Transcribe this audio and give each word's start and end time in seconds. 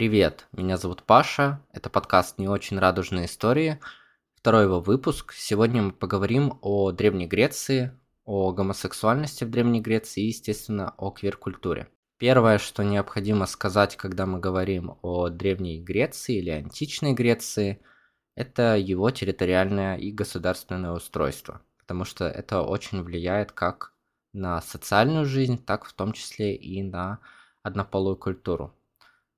Привет, 0.00 0.46
меня 0.52 0.78
зовут 0.78 1.02
Паша, 1.02 1.60
это 1.74 1.90
подкаст 1.90 2.38
«Не 2.38 2.48
очень 2.48 2.78
радужные 2.78 3.26
истории», 3.26 3.80
второй 4.34 4.62
его 4.62 4.80
выпуск. 4.80 5.34
Сегодня 5.34 5.82
мы 5.82 5.92
поговорим 5.92 6.58
о 6.62 6.90
Древней 6.90 7.26
Греции, 7.26 7.92
о 8.24 8.50
гомосексуальности 8.52 9.44
в 9.44 9.50
Древней 9.50 9.82
Греции 9.82 10.22
и, 10.22 10.28
естественно, 10.28 10.94
о 10.96 11.10
квир-культуре. 11.10 11.90
Первое, 12.16 12.56
что 12.56 12.82
необходимо 12.82 13.44
сказать, 13.44 13.98
когда 13.98 14.24
мы 14.24 14.40
говорим 14.40 14.96
о 15.02 15.28
Древней 15.28 15.82
Греции 15.82 16.38
или 16.38 16.48
античной 16.48 17.12
Греции, 17.12 17.82
это 18.34 18.78
его 18.78 19.10
территориальное 19.10 19.98
и 19.98 20.10
государственное 20.12 20.92
устройство, 20.92 21.60
потому 21.76 22.06
что 22.06 22.24
это 22.24 22.62
очень 22.62 23.02
влияет 23.02 23.52
как 23.52 23.92
на 24.32 24.62
социальную 24.62 25.26
жизнь, 25.26 25.62
так 25.62 25.84
в 25.84 25.92
том 25.92 26.14
числе 26.14 26.56
и 26.56 26.82
на 26.82 27.18
однополую 27.62 28.16
культуру. 28.16 28.74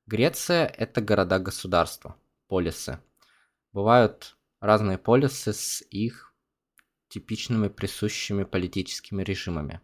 Греция– 0.06 0.66
это 0.78 1.00
города-государства, 1.00 2.16
полисы. 2.48 2.98
Бывают 3.72 4.36
разные 4.60 4.98
полисы 4.98 5.52
с 5.52 5.82
их 5.90 6.34
типичными 7.08 7.68
присущими 7.68 8.42
политическими 8.42 9.22
режимами. 9.22 9.80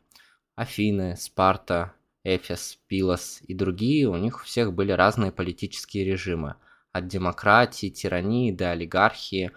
Афины, 0.56 1.16
Спарта, 1.16 1.92
Эфес, 2.24 2.80
Пилос 2.88 3.40
и 3.42 3.54
другие, 3.54 4.08
у 4.08 4.16
них 4.16 4.40
у 4.40 4.44
всех 4.44 4.72
были 4.72 4.90
разные 4.90 5.30
политические 5.30 6.04
режимы, 6.04 6.56
от 6.90 7.06
демократии, 7.06 7.88
тирании 7.88 8.50
до 8.50 8.72
олигархии 8.72 9.52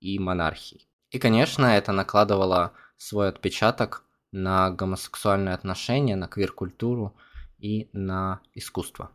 и 0.00 0.18
монархии. 0.18 0.86
И, 1.10 1.18
конечно, 1.18 1.64
это 1.64 1.92
накладывало 1.92 2.74
свой 2.98 3.28
отпечаток 3.28 4.04
на 4.30 4.70
гомосексуальные 4.70 5.54
отношения, 5.54 6.16
на 6.16 6.28
квир-культуру 6.28 7.16
и 7.58 7.88
на 7.94 8.40
искусство. 8.54 9.10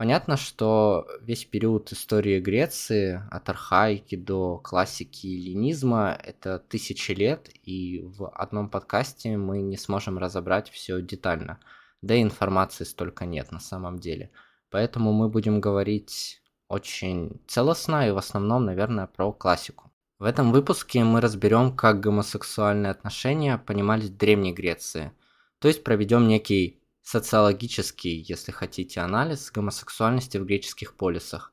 Понятно, 0.00 0.38
что 0.38 1.06
весь 1.20 1.44
период 1.44 1.92
истории 1.92 2.40
Греции, 2.40 3.22
от 3.30 3.50
архаики 3.50 4.16
до 4.16 4.56
классики 4.56 5.26
ленизма, 5.26 6.18
это 6.24 6.58
тысячи 6.58 7.12
лет, 7.12 7.50
и 7.64 8.00
в 8.02 8.26
одном 8.30 8.70
подкасте 8.70 9.36
мы 9.36 9.60
не 9.60 9.76
сможем 9.76 10.16
разобрать 10.16 10.70
все 10.70 11.02
детально. 11.02 11.60
Да 12.00 12.14
и 12.14 12.22
информации 12.22 12.84
столько 12.84 13.26
нет 13.26 13.52
на 13.52 13.60
самом 13.60 13.98
деле. 13.98 14.30
Поэтому 14.70 15.12
мы 15.12 15.28
будем 15.28 15.60
говорить 15.60 16.40
очень 16.68 17.38
целостно 17.46 18.08
и 18.08 18.10
в 18.10 18.16
основном, 18.16 18.64
наверное, 18.64 19.06
про 19.06 19.30
классику. 19.34 19.92
В 20.18 20.24
этом 20.24 20.50
выпуске 20.50 21.04
мы 21.04 21.20
разберем, 21.20 21.76
как 21.76 22.00
гомосексуальные 22.00 22.90
отношения 22.90 23.58
понимались 23.58 24.08
в 24.08 24.16
Древней 24.16 24.54
Греции. 24.54 25.12
То 25.58 25.68
есть 25.68 25.84
проведем 25.84 26.26
некий 26.26 26.79
социологический, 27.02 28.20
если 28.20 28.52
хотите, 28.52 29.00
анализ 29.00 29.50
гомосексуальности 29.50 30.38
в 30.38 30.44
греческих 30.44 30.94
полисах. 30.94 31.52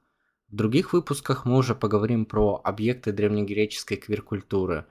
В 0.49 0.55
других 0.55 0.93
выпусках 0.93 1.45
мы 1.45 1.57
уже 1.57 1.75
поговорим 1.75 2.25
про 2.25 2.61
объекты 2.63 3.11
древнегреческой 3.11 3.97
квир-культуры, 3.97 4.85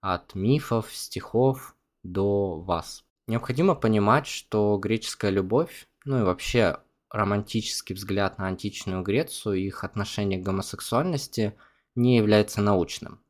от 0.00 0.34
мифов, 0.34 0.94
стихов 0.94 1.74
до 2.02 2.60
вас. 2.60 3.04
Необходимо 3.26 3.74
понимать, 3.74 4.26
что 4.26 4.76
греческая 4.76 5.30
любовь, 5.30 5.88
ну 6.04 6.20
и 6.20 6.22
вообще 6.22 6.78
романтический 7.10 7.94
взгляд 7.94 8.38
на 8.38 8.46
античную 8.46 9.02
Грецию 9.02 9.54
и 9.54 9.66
их 9.66 9.84
отношение 9.84 10.38
к 10.38 10.42
гомосексуальности 10.42 11.54
не 11.94 12.16
является 12.16 12.60
научным. 12.60 13.20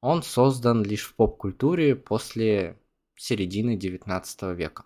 Он 0.00 0.22
создан 0.22 0.82
лишь 0.82 1.04
в 1.04 1.14
поп-культуре 1.14 1.96
после 1.96 2.78
середины 3.16 3.76
XIX 3.76 4.54
века. 4.54 4.84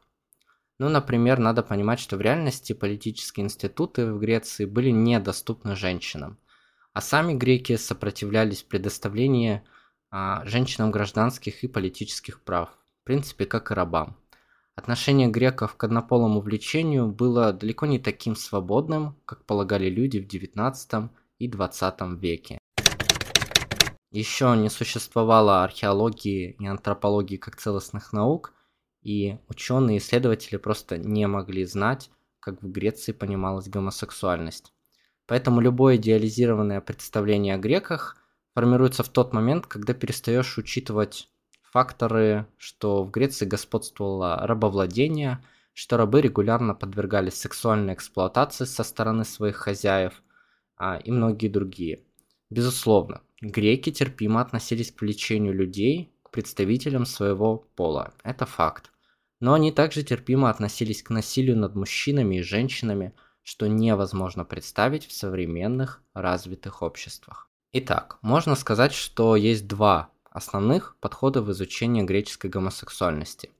Ну, 0.78 0.88
например, 0.88 1.40
надо 1.40 1.64
понимать, 1.64 1.98
что 1.98 2.16
в 2.16 2.20
реальности 2.20 2.72
политические 2.72 3.44
институты 3.44 4.12
в 4.12 4.20
Греции 4.20 4.64
были 4.64 4.90
недоступны 4.90 5.74
женщинам, 5.74 6.38
а 6.92 7.00
сами 7.00 7.34
греки 7.34 7.76
сопротивлялись 7.76 8.62
предоставлению 8.62 9.62
а, 10.10 10.44
женщинам 10.44 10.92
гражданских 10.92 11.64
и 11.64 11.68
политических 11.68 12.42
прав, 12.42 12.70
в 13.02 13.04
принципе, 13.04 13.44
как 13.44 13.72
и 13.72 13.74
рабам. 13.74 14.16
Отношение 14.76 15.26
греков 15.26 15.74
к 15.74 15.82
однополому 15.82 16.40
влечению 16.40 17.08
было 17.08 17.52
далеко 17.52 17.86
не 17.86 17.98
таким 17.98 18.36
свободным, 18.36 19.16
как 19.24 19.44
полагали 19.44 19.90
люди 19.90 20.18
в 20.18 20.28
XIX 20.28 21.08
и 21.40 21.50
XX 21.50 22.16
веке. 22.16 22.60
Еще 24.12 24.56
не 24.56 24.70
существовало 24.70 25.64
археологии 25.64 26.56
и 26.60 26.66
антропологии 26.66 27.36
как 27.36 27.56
целостных 27.56 28.12
наук, 28.12 28.54
и 29.02 29.38
ученые 29.48 29.98
исследователи 29.98 30.56
просто 30.56 30.98
не 30.98 31.26
могли 31.26 31.64
знать, 31.64 32.10
как 32.40 32.62
в 32.62 32.70
Греции 32.70 33.12
понималась 33.12 33.68
гомосексуальность. 33.68 34.72
Поэтому 35.26 35.60
любое 35.60 35.96
идеализированное 35.96 36.80
представление 36.80 37.54
о 37.54 37.58
греках 37.58 38.16
формируется 38.54 39.02
в 39.02 39.08
тот 39.08 39.32
момент, 39.32 39.66
когда 39.66 39.92
перестаешь 39.92 40.56
учитывать 40.58 41.28
факторы, 41.62 42.46
что 42.56 43.04
в 43.04 43.10
Греции 43.10 43.44
господствовало 43.44 44.38
рабовладение, 44.46 45.44
что 45.74 45.96
рабы 45.96 46.22
регулярно 46.22 46.74
подвергались 46.74 47.34
сексуальной 47.34 47.94
эксплуатации 47.94 48.64
со 48.64 48.82
стороны 48.82 49.24
своих 49.24 49.56
хозяев 49.56 50.22
а, 50.76 50.96
и 50.96 51.10
многие 51.10 51.48
другие. 51.48 52.04
Безусловно, 52.50 53.20
греки 53.40 53.92
терпимо 53.92 54.40
относились 54.40 54.90
к 54.90 55.02
влечению 55.02 55.54
людей 55.54 56.10
представителям 56.30 57.06
своего 57.06 57.58
пола. 57.76 58.12
Это 58.22 58.46
факт. 58.46 58.92
Но 59.40 59.54
они 59.54 59.72
также 59.72 60.02
терпимо 60.02 60.50
относились 60.50 61.02
к 61.02 61.10
насилию 61.10 61.56
над 61.56 61.74
мужчинами 61.74 62.36
и 62.36 62.42
женщинами, 62.42 63.14
что 63.42 63.66
невозможно 63.68 64.44
представить 64.44 65.06
в 65.06 65.12
современных 65.12 66.02
развитых 66.12 66.82
обществах. 66.82 67.48
Итак, 67.72 68.18
можно 68.22 68.54
сказать, 68.54 68.92
что 68.92 69.36
есть 69.36 69.66
два 69.66 70.10
основных 70.30 70.96
подхода 71.00 71.42
в 71.42 71.50
изучении 71.52 72.02
греческой 72.02 72.50
гомосексуальности. 72.50 73.50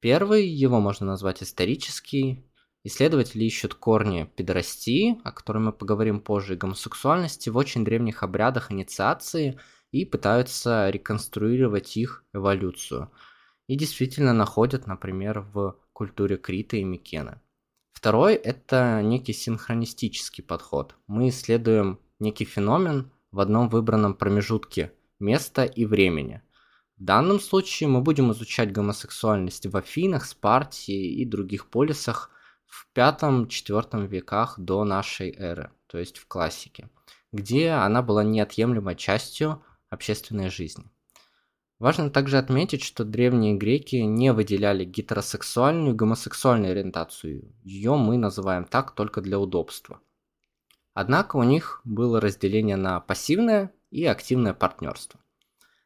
Первый, 0.00 0.46
его 0.46 0.80
можно 0.80 1.06
назвать 1.06 1.42
исторический, 1.42 2.44
Исследователи 2.82 3.44
ищут 3.44 3.74
корни 3.74 4.30
педорастии, 4.36 5.20
о 5.22 5.32
которой 5.32 5.58
мы 5.58 5.72
поговорим 5.72 6.18
позже, 6.20 6.54
и 6.54 6.56
гомосексуальности 6.56 7.50
в 7.50 7.56
очень 7.58 7.84
древних 7.84 8.22
обрядах 8.22 8.72
инициации 8.72 9.58
и 9.90 10.04
пытаются 10.04 10.88
реконструировать 10.90 11.96
их 11.96 12.24
эволюцию. 12.32 13.10
И 13.66 13.76
действительно 13.76 14.32
находят, 14.32 14.86
например, 14.86 15.40
в 15.40 15.76
культуре 15.92 16.36
Крита 16.36 16.76
и 16.76 16.84
Микены. 16.84 17.40
Второй– 17.92 18.34
это 18.34 19.02
некий 19.02 19.32
синхронистический 19.32 20.42
подход. 20.42 20.94
Мы 21.06 21.28
исследуем 21.28 22.00
некий 22.18 22.44
феномен 22.44 23.10
в 23.30 23.40
одном 23.40 23.68
выбранном 23.68 24.14
промежутке 24.14 24.92
места 25.18 25.64
и 25.64 25.84
времени. 25.84 26.42
В 26.96 27.04
данном 27.04 27.40
случае 27.40 27.88
мы 27.88 28.00
будем 28.00 28.32
изучать 28.32 28.72
гомосексуальность 28.72 29.66
в 29.66 29.76
Афинах, 29.76 30.24
Спарте 30.26 30.92
и 30.92 31.24
других 31.24 31.66
полисах 31.66 32.30
в 32.66 32.86
5-4 32.94 34.06
веках 34.06 34.58
до 34.58 34.84
нашей 34.84 35.30
эры, 35.30 35.70
то 35.86 35.98
есть 35.98 36.18
в 36.18 36.26
классике, 36.26 36.88
где 37.32 37.70
она 37.70 38.02
была 38.02 38.22
неотъемлемой 38.22 38.96
частью 38.96 39.62
общественной 39.90 40.48
жизни. 40.48 40.84
Важно 41.78 42.10
также 42.10 42.38
отметить, 42.38 42.82
что 42.82 43.04
древние 43.04 43.54
греки 43.54 43.96
не 43.96 44.32
выделяли 44.32 44.84
гетеросексуальную 44.84 45.94
и 45.94 45.96
гомосексуальную 45.96 46.72
ориентацию. 46.72 47.54
Ее 47.62 47.96
мы 47.96 48.18
называем 48.18 48.64
так 48.64 48.94
только 48.94 49.20
для 49.20 49.38
удобства. 49.38 50.00
Однако 50.94 51.36
у 51.36 51.42
них 51.42 51.80
было 51.84 52.20
разделение 52.20 52.76
на 52.76 53.00
пассивное 53.00 53.72
и 53.90 54.04
активное 54.04 54.52
партнерство. 54.52 55.20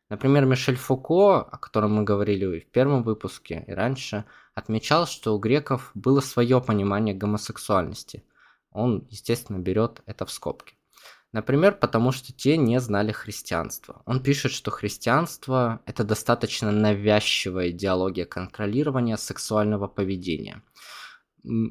Например, 0.09 0.45
Мишель 0.45 0.77
Фуко, 0.77 1.41
о 1.41 1.59
котором 1.59 1.95
мы 1.95 2.03
говорили 2.03 2.61
в 2.61 2.71
первом 2.71 3.03
выпуске 3.05 3.65
и 3.67 3.73
раньше, 3.73 4.25
отмечал, 4.55 5.07
что 5.07 5.35
у 5.35 5.39
греков 5.39 5.93
было 5.95 6.21
свое 6.21 6.61
понимание 6.61 7.15
гомосексуальности. 7.15 8.25
Он, 8.71 9.07
естественно, 9.11 9.59
берет 9.59 10.03
это 10.07 10.27
в 10.27 10.33
скобки. 10.33 10.75
Например, 11.35 11.75
потому 11.75 12.13
что 12.13 12.33
те 12.33 12.57
не 12.57 12.79
знали 12.79 13.11
христианства. 13.11 14.03
Он 14.07 14.23
пишет, 14.23 14.53
что 14.53 14.71
христианство– 14.71 15.81
это 15.85 16.05
достаточно 16.05 16.71
навязчивая 16.71 17.71
идеология 17.71 18.25
контролирования 18.25 19.17
сексуального 19.17 19.89
поведения. 19.89 20.63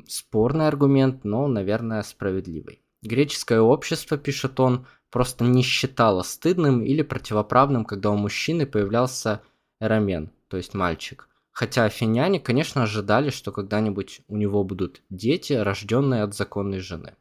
Спорный 0.06 0.68
аргумент, 0.68 1.24
но, 1.24 1.48
наверное, 1.48 2.04
справедливый. 2.04 2.82
Греческое 3.04 3.62
общество, 3.62 4.18
пишет 4.18 4.60
он, 4.60 4.86
просто 5.10 5.46
не 5.46 5.64
считало 5.64 6.24
стыдным 6.24 6.84
или 6.84 7.02
противоправным, 7.02 7.86
когда 7.86 8.12
у 8.12 8.18
мужчины 8.18 8.66
появлялся 8.66 9.44
эромен, 9.80 10.30
то 10.50 10.58
есть 10.58 10.74
мальчик. 10.74 11.30
Хотя 11.52 11.86
афиняне, 11.86 12.42
конечно, 12.42 12.84
ожидали, 12.84 13.30
что 13.30 13.54
когда-нибудь 13.54 14.24
у 14.28 14.36
него 14.36 14.66
будут 14.66 15.04
дети, 15.10 15.54
рожденные 15.54 16.24
от 16.24 16.36
законной 16.36 16.80
жены. 16.80 17.16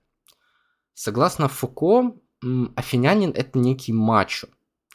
Согласно 0.94 1.48
Фуко, 1.48 2.16
афинянин 2.76 3.30
это 3.30 3.58
некий 3.58 3.92
мачо, 3.92 4.48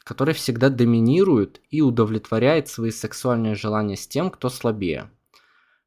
который 0.04 0.34
всегда 0.34 0.68
доминирует 0.68 1.60
и 1.70 1.80
удовлетворяет 1.80 2.68
свои 2.68 2.90
сексуальные 2.90 3.54
желания 3.54 3.96
с 3.96 4.06
тем, 4.06 4.30
кто 4.30 4.48
слабее. 4.48 5.10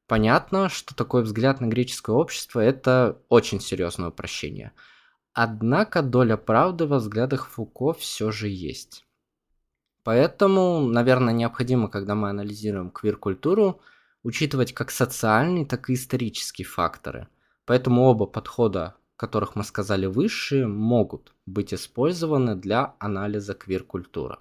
Понятно, 0.07 0.69
что 0.69 0.93
такой 0.93 1.23
взгляд 1.23 1.61
на 1.61 1.67
греческое 1.67 2.15
общество– 2.15 2.59
это 2.61 3.21
очень 3.29 3.61
серьезное 3.61 4.09
упрощение. 4.09 4.73
Однако 5.33 6.01
доля 6.01 6.35
правды 6.35 6.85
во 6.85 6.97
взглядах 6.97 7.47
Фуко 7.47 7.93
все 7.93 8.31
же 8.31 8.49
есть. 8.49 9.05
Поэтому, 10.03 10.81
наверное, 10.81 11.33
необходимо, 11.33 11.87
когда 11.87 12.15
мы 12.15 12.29
анализируем 12.29 12.89
квир-культуру, 12.89 13.79
учитывать 14.23 14.73
как 14.73 14.91
социальные, 14.91 15.65
так 15.65 15.89
и 15.89 15.93
исторические 15.93 16.65
факторы. 16.65 17.27
Поэтому 17.65 18.03
оба 18.03 18.25
подхода, 18.25 18.95
которых 19.21 19.55
мы 19.55 19.63
сказали 19.63 20.07
выше, 20.07 20.65
могут 20.65 21.35
быть 21.45 21.75
использованы 21.75 22.55
для 22.55 22.95
анализа 22.97 23.53
квир-культуры. 23.53 24.37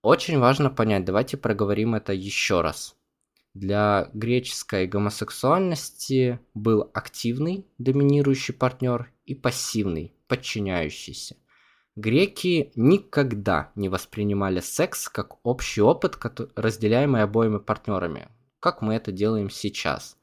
Очень 0.00 0.38
важно 0.38 0.70
понять, 0.70 1.04
давайте 1.04 1.36
проговорим 1.36 1.94
это 1.94 2.14
еще 2.14 2.62
раз. 2.62 2.96
Для 3.52 4.08
греческой 4.14 4.86
гомосексуальности 4.86 6.40
был 6.54 6.90
активный 6.94 7.66
доминирующий 7.76 8.54
партнер 8.54 9.12
и 9.26 9.34
пассивный 9.34 10.14
подчиняющийся. 10.26 11.36
Греки 11.96 12.72
никогда 12.76 13.72
не 13.74 13.90
воспринимали 13.90 14.60
секс 14.60 15.10
как 15.10 15.36
общий 15.46 15.82
опыт, 15.82 16.16
разделяемый 16.56 17.22
обоими 17.22 17.58
партнерами, 17.58 18.28
как 18.58 18.80
мы 18.80 18.94
это 18.94 19.12
делаем 19.12 19.50
сейчас. 19.50 20.16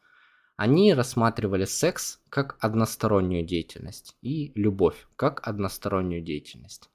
Они 0.55 0.94
рассматривали 0.94 1.65
секс 1.65 2.21
как 2.29 2.57
одностороннюю 2.59 3.45
деятельность 3.45 4.15
и 4.21 4.51
любовь 4.55 5.07
как 5.15 5.47
одностороннюю 5.47 6.21
деятельность. 6.21 6.89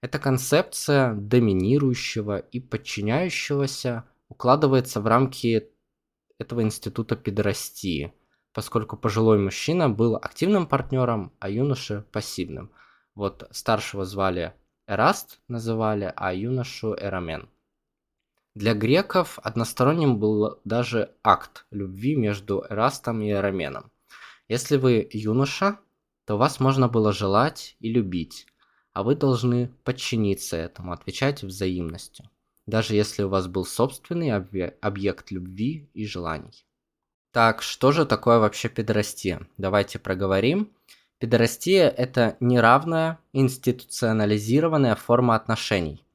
Эта 0.00 0.18
концепция 0.18 1.14
доминирующего 1.14 2.38
и 2.38 2.60
подчиняющегося 2.60 4.04
укладывается 4.28 5.00
в 5.00 5.06
рамки 5.06 5.68
этого 6.38 6.62
института 6.62 7.16
педорастии, 7.16 8.12
поскольку 8.52 8.96
пожилой 8.96 9.38
мужчина 9.38 9.88
был 9.88 10.16
активным 10.16 10.66
партнером, 10.66 11.32
а 11.38 11.48
юноша 11.48 12.04
пассивным– 12.12 12.70
вот 13.16 13.48
старшего 13.50 14.04
звали 14.04 14.52
Эраст, 14.86 15.40
называли, 15.48 16.12
а 16.14 16.34
юношу 16.34 16.94
Эрамен. 16.94 17.48
Для 18.56 18.72
греков 18.72 19.38
односторонним 19.42 20.18
был 20.18 20.60
даже 20.64 21.10
акт 21.22 21.66
любви 21.70 22.16
между 22.16 22.64
Эрастом 22.70 23.20
и 23.20 23.30
Эраменом. 23.30 23.92
Если 24.48 24.78
вы 24.78 25.06
юноша, 25.12 25.78
то 26.24 26.38
вас 26.38 26.58
можно 26.58 26.88
было 26.88 27.12
желать 27.12 27.76
и 27.80 27.92
любить, 27.92 28.46
а 28.94 29.02
вы 29.02 29.14
должны 29.14 29.68
подчиниться 29.84 30.56
этому, 30.56 30.92
отвечать 30.92 31.42
взаимностью, 31.42 32.30
даже 32.64 32.94
если 32.94 33.24
у 33.24 33.28
вас 33.28 33.46
был 33.46 33.66
собственный 33.66 34.32
объект 34.32 35.30
любви 35.30 35.90
и 35.92 36.06
желаний. 36.06 36.64
Так, 37.32 37.60
что 37.60 37.92
же 37.92 38.06
такое 38.06 38.38
вообще 38.38 38.70
педорастия? 38.70 39.46
Давайте 39.58 39.98
проговорим. 39.98 40.72
Педорастия– 41.18 41.88
это 41.98 42.38
неравная, 42.40 43.18
институционализированная 43.34 44.94
форма 44.94 45.34
отношений. 45.34 46.05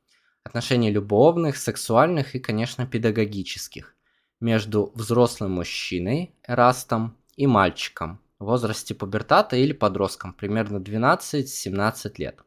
Отношений 0.43 0.91
любовных, 0.91 1.57
сексуальных 1.57 2.35
и, 2.35 2.39
конечно, 2.39 2.87
педагогических. 2.87 3.95
Между 4.39 4.91
взрослым 4.95 5.51
мужчиной, 5.51 6.33
эрастом, 6.47 7.17
и 7.35 7.47
мальчиком 7.47 8.19
в 8.39 8.45
возрасте 8.45 8.93
пубертата 8.93 9.55
или 9.55 9.71
подростком, 9.71 10.33
примерно 10.33 10.77
12-17 10.77 12.13
лет. 12.17 12.39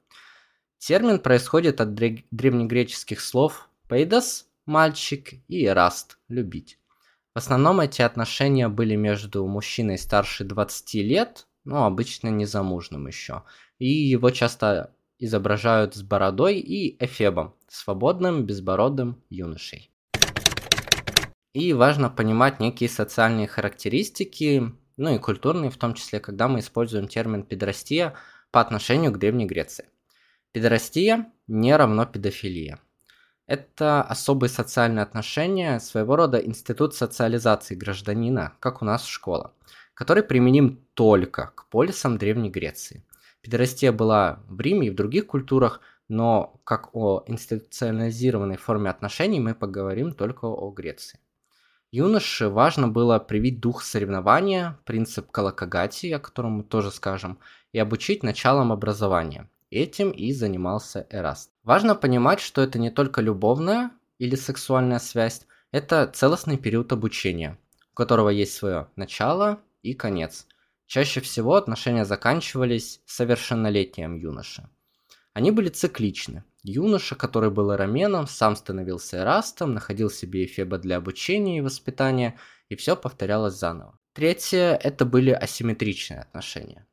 Термин 0.78 1.18
происходит 1.18 1.80
от 1.80 1.94
древнегреческих 1.94 3.20
слов 3.20 3.68
«пейдос»– 3.88 4.46
мальчик 4.66 5.32
и 5.48 5.64
«эраст»– 5.64 6.18
любить. 6.28 6.78
В 7.34 7.38
основном 7.38 7.80
эти 7.80 8.02
отношения 8.02 8.68
были 8.68 8.96
между 8.96 9.46
мужчиной 9.46 9.98
старше 9.98 10.44
20 10.44 10.94
лет 10.94 11.46
ну, 11.64 11.84
обычно 11.84 12.28
незамужным 12.28 13.06
еще. 13.06 13.42
И 13.78 13.88
его 13.88 14.30
часто 14.30 14.93
изображают 15.18 15.94
с 15.94 16.02
бородой 16.02 16.58
и 16.58 16.96
эфебом, 17.04 17.54
свободным, 17.68 18.44
безбородым 18.44 19.22
юношей. 19.30 19.90
И 21.52 21.72
важно 21.72 22.10
понимать 22.10 22.60
некие 22.60 22.88
социальные 22.88 23.46
характеристики, 23.46 24.72
ну 24.96 25.14
и 25.14 25.18
культурные 25.18 25.70
в 25.70 25.76
том 25.76 25.94
числе, 25.94 26.20
когда 26.20 26.48
мы 26.48 26.60
используем 26.60 27.08
термин 27.08 27.44
педорастия 27.44 28.14
по 28.50 28.60
отношению 28.60 29.12
к 29.12 29.18
Древней 29.18 29.46
Греции. 29.46 29.86
Педорастия 30.52 31.32
не 31.46 31.76
равно 31.76 32.06
педофилия. 32.06 32.80
Это 33.46 34.02
особые 34.02 34.50
социальные 34.50 35.02
отношения, 35.02 35.78
своего 35.78 36.16
рода 36.16 36.38
институт 36.38 36.94
социализации 36.94 37.74
гражданина, 37.74 38.54
как 38.60 38.82
у 38.82 38.84
нас 38.84 39.04
школа 39.04 39.52
который 39.94 40.24
применим 40.24 40.84
только 40.94 41.52
к 41.54 41.66
полисам 41.66 42.18
Древней 42.18 42.50
Греции. 42.50 43.04
Педерастия 43.44 43.92
была 43.92 44.40
в 44.48 44.58
Риме 44.58 44.86
и 44.86 44.90
в 44.90 44.94
других 44.94 45.26
культурах, 45.26 45.82
но 46.08 46.58
как 46.64 46.96
о 46.96 47.24
институционализированной 47.26 48.56
форме 48.56 48.88
отношений 48.88 49.38
мы 49.38 49.54
поговорим 49.54 50.12
только 50.12 50.46
о 50.46 50.70
Греции. 50.70 51.20
Юноше 51.90 52.48
важно 52.48 52.88
было 52.88 53.18
привить 53.18 53.60
дух 53.60 53.82
соревнования, 53.82 54.78
принцип 54.86 55.30
колокогатии, 55.30 56.10
о 56.10 56.20
котором 56.20 56.52
мы 56.52 56.64
тоже 56.64 56.90
скажем, 56.90 57.38
и 57.72 57.78
обучить 57.78 58.22
началам 58.22 58.72
образования. 58.72 59.50
Этим 59.70 60.10
и 60.10 60.32
занимался 60.32 61.06
Эраст. 61.10 61.50
Важно 61.64 61.94
понимать, 61.94 62.40
что 62.40 62.62
это 62.62 62.78
не 62.78 62.90
только 62.90 63.20
любовная 63.20 63.90
или 64.18 64.36
сексуальная 64.36 65.00
связь, 65.00 65.46
это 65.70 66.06
целостный 66.06 66.56
период 66.56 66.92
обучения, 66.92 67.58
у 67.92 67.94
которого 67.94 68.30
есть 68.30 68.54
свое 68.54 68.88
начало 68.96 69.60
и 69.82 69.92
конец. 69.92 70.46
Чаще 70.94 71.20
всего 71.20 71.56
отношения 71.56 72.04
заканчивались 72.04 73.00
совершеннолетием 73.04 74.14
юноши. 74.14 74.68
Они 75.32 75.50
были 75.50 75.68
цикличны. 75.68 76.44
Юноша, 76.62 77.16
который 77.16 77.50
был 77.50 77.74
эроменом, 77.74 78.28
сам 78.28 78.54
становился 78.54 79.16
эрастом, 79.16 79.74
находил 79.74 80.08
себе 80.08 80.44
эфеба 80.44 80.78
для 80.78 80.98
обучения 80.98 81.58
и 81.58 81.62
воспитания, 81.62 82.38
и 82.68 82.76
все 82.76 82.94
повторялось 82.94 83.54
заново. 83.54 83.98
Третье– 84.12 84.78
это 84.84 85.04
были 85.04 85.30
асимметричные 85.30 86.20
отношения. 86.20 86.86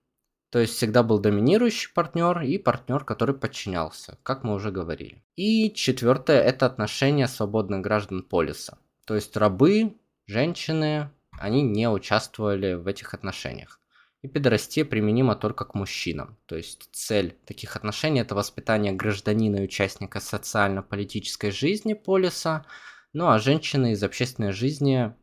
То 0.50 0.58
есть 0.58 0.74
всегда 0.74 1.04
был 1.04 1.20
доминирующий 1.20 1.94
партнер 1.94 2.42
и 2.42 2.58
партнер, 2.58 3.06
который 3.06 3.36
подчинялся, 3.36 4.18
как 4.24 4.44
мы 4.44 4.56
уже 4.56 4.72
говорили. 4.72 5.24
И 5.36 5.72
четвертое– 5.76 6.42
это 6.44 6.66
отношения 6.66 7.28
свободных 7.28 7.82
граждан 7.82 8.24
полиса. 8.24 8.80
То 9.06 9.14
есть 9.14 9.38
рабы, 9.38 9.96
женщины, 10.26 11.12
они 11.34 11.62
не 11.62 11.88
участвовали 11.88 12.74
в 12.74 12.88
этих 12.88 13.14
отношениях. 13.14 13.78
И 14.24 14.28
педорастия 14.28 14.86
применима 14.86 15.36
только 15.36 15.66
к 15.66 15.74
мужчинам. 15.74 16.38
То 16.46 16.56
есть 16.56 16.90
цель 16.92 17.38
таких 17.46 17.76
отношений– 17.76 18.20
это 18.22 18.36
воспитание 18.36 18.94
гражданина 18.94 19.58
и 19.58 19.64
участника 19.64 20.20
социально-политической 20.20 21.52
жизни 21.52 21.94
полиса, 21.94 22.66
ну 23.14 23.30
а 23.30 23.40
женщины 23.40 23.94
из 23.94 24.04
общественной 24.04 24.52
жизни 24.52 25.14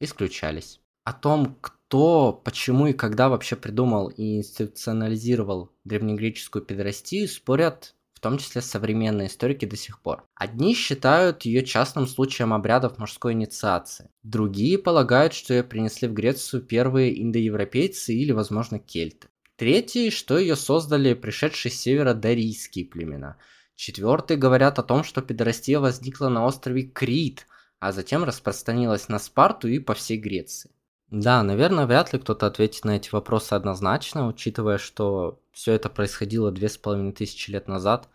исключались. 0.00 0.80
О 1.04 1.12
том, 1.12 1.56
кто, 1.60 2.32
почему 2.32 2.88
и 2.88 2.92
когда 2.92 3.28
вообще 3.28 3.56
придумал 3.56 4.08
и 4.08 4.36
институционализировал 4.36 5.72
древнегреческую 5.84 6.64
педорастию, 6.64 7.28
спорят 7.28 7.95
в 8.16 8.20
том 8.20 8.38
числе 8.38 8.62
современные 8.62 9.28
историки 9.28 9.66
до 9.66 9.76
сих 9.76 10.00
пор. 10.00 10.24
Одни 10.34 10.74
считают 10.74 11.44
ее 11.44 11.62
частным 11.62 12.06
случаем 12.06 12.54
обрядов 12.54 12.96
мужской 12.96 13.34
инициации, 13.34 14.08
другие 14.22 14.78
полагают, 14.78 15.34
что 15.34 15.52
ее 15.52 15.62
принесли 15.62 16.08
в 16.08 16.14
Грецию 16.14 16.62
первые 16.62 17.22
индоевропейцы 17.22 18.14
или, 18.14 18.32
возможно, 18.32 18.78
кельты. 18.78 19.28
Третьи, 19.56 20.08
что 20.08 20.38
ее 20.38 20.56
создали 20.56 21.12
пришедшие 21.12 21.70
с 21.70 21.78
севера 21.78 22.14
дарийские 22.14 22.86
племена. 22.86 23.36
Четвертые 23.74 24.38
говорят 24.38 24.78
о 24.78 24.82
том, 24.82 25.04
что 25.04 25.20
педорастия 25.20 25.78
возникла 25.78 26.30
на 26.30 26.46
острове 26.46 26.84
Крит, 26.84 27.46
а 27.80 27.92
затем 27.92 28.24
распространилась 28.24 29.10
на 29.10 29.18
Спарту 29.18 29.68
и 29.68 29.78
по 29.78 29.92
всей 29.92 30.16
Греции. 30.16 30.70
Да, 31.10 31.42
наверное, 31.44 31.86
вряд 31.86 32.12
ли 32.12 32.18
кто-то 32.18 32.46
ответит 32.46 32.84
на 32.84 32.96
эти 32.96 33.10
вопросы 33.10 33.52
однозначно, 33.52 34.26
учитывая, 34.26 34.78
что 34.78 35.40
все 35.52 35.72
это 35.72 35.88
происходило 35.88 36.50
две 36.50 36.68
с 36.68 36.76
половиной 36.76 37.12
тысячи 37.12 37.50
лет 37.50 37.68
назад. 37.68 38.08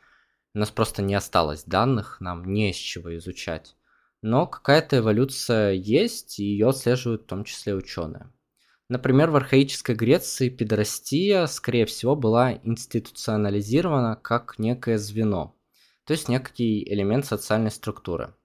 У 0.53 0.59
нас 0.59 0.71
просто 0.71 1.01
не 1.01 1.15
осталось 1.15 1.63
данных, 1.63 2.19
нам 2.19 2.51
не 2.51 2.73
с 2.73 2.75
чего 2.75 3.15
изучать. 3.17 3.75
Но 4.21 4.45
какая-то 4.45 4.97
эволюция 4.97 5.71
есть, 5.71 6.39
и 6.39 6.43
ее 6.43 6.69
отслеживают 6.69 7.23
в 7.23 7.27
том 7.27 7.45
числе 7.45 7.73
ученые. 7.75 8.29
Например, 8.89 9.29
в 9.31 9.37
архаической 9.37 9.95
Греции 9.95 10.49
педорастия, 10.49 11.45
скорее 11.45 11.85
всего, 11.85 12.17
была 12.17 12.55
институционализирована 12.63 14.17
как 14.17 14.59
некое 14.59 14.97
звено, 14.97 15.55
то 16.03 16.11
есть 16.11 16.27
некий 16.27 16.83
элемент 16.83 17.25
социальной 17.25 17.71
структуры. 17.71 18.35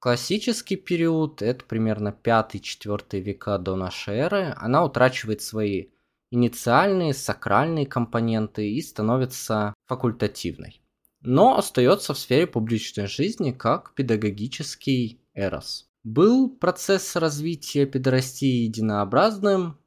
Классический 0.00 0.76
период, 0.76 1.42
это 1.42 1.64
примерно 1.64 2.16
5-4 2.22 3.18
века 3.18 3.58
до 3.58 3.74
нашей 3.74 4.18
эры, 4.18 4.54
она 4.56 4.84
утрачивает 4.84 5.42
свои 5.42 5.86
инициальные, 6.30 7.14
сакральные 7.14 7.86
компоненты 7.86 8.70
и 8.70 8.80
становится 8.80 9.74
факультативной. 9.86 10.80
Но 11.20 11.58
остается 11.58 12.14
в 12.14 12.18
сфере 12.18 12.46
публичной 12.46 13.08
жизни 13.08 13.50
как 13.50 13.92
педагогический 13.94 15.20
эрос. 15.34 15.88
Был 16.04 16.48
процесс 16.48 17.16
развития 17.16 17.84
педорастии 17.84 18.66
единообразным? 18.66 19.78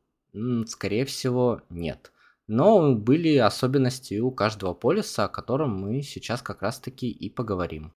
Скорее 0.67 1.05
всего, 1.05 1.61
нет. 1.69 2.11
Но 2.47 2.95
были 2.95 3.37
особенности 3.37 4.19
у 4.19 4.31
каждого 4.31 4.73
полиса, 4.73 5.23
о 5.23 5.29
котором 5.29 5.79
мы 5.79 6.01
сейчас 6.01 6.41
как 6.41 6.61
раз 6.61 6.79
таки 6.79 7.09
и 7.09 7.29
поговорим. 7.29 7.93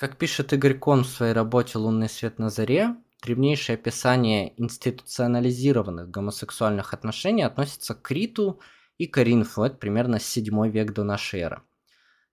Как 0.00 0.16
пишет 0.16 0.54
Игорь 0.54 0.78
Кон 0.78 1.04
в 1.04 1.08
своей 1.08 1.34
работе 1.34 1.76
«Лунный 1.76 2.08
свет 2.08 2.38
на 2.38 2.48
заре», 2.48 2.96
древнейшее 3.22 3.74
описание 3.74 4.58
институционализированных 4.58 6.10
гомосексуальных 6.10 6.94
отношений 6.94 7.42
относится 7.42 7.94
к 7.94 8.00
Криту 8.00 8.60
и 8.96 9.06
Коринфу, 9.06 9.60
это 9.60 9.76
примерно 9.76 10.18
7 10.18 10.70
век 10.70 10.94
до 10.94 11.04
нашей 11.04 11.40
эры. 11.40 11.60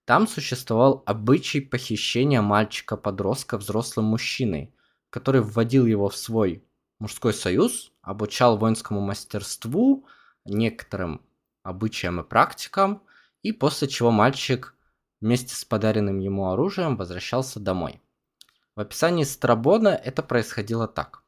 Там 0.05 0.29
существовал 0.29 1.03
обычай 1.05 1.59
похищения 1.59 2.41
мальчика-подростка 2.41 3.57
взрослым 3.57 4.05
мужчиной, 4.05 4.73
который 5.09 5.41
вводил 5.41 5.85
его 5.85 6.07
в 6.07 6.15
свой 6.15 6.63
мужской 6.99 7.33
союз, 7.33 7.91
обучал 8.01 8.57
воинскому 8.57 9.01
мастерству, 9.01 10.05
некоторым 10.45 11.19
обычаям 11.63 12.21
и 12.21 12.23
практикам, 12.23 13.03
и 13.41 13.51
после 13.51 13.89
чего 13.89 14.09
мальчик 14.09 14.73
вместе 15.21 15.55
с 15.55 15.65
подаренным 15.65 16.19
ему 16.19 16.49
оружием 16.49 16.97
возвращался 16.97 17.59
домой. 17.59 18.01
В 18.75 18.79
описании 18.79 19.23
Страбона 19.23 19.89
это 19.89 20.21
происходило 20.21 20.87
так. 20.87 21.23